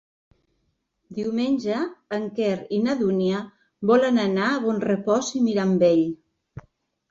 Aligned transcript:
Diumenge 1.17 1.81
en 2.17 2.25
Quer 2.39 2.55
i 2.79 2.81
na 2.87 2.97
Dúnia 3.03 3.43
volen 3.93 4.19
anar 4.25 4.49
a 4.49 4.59
Bonrepòs 4.67 5.33
i 5.37 5.45
Mirambell. 5.47 6.05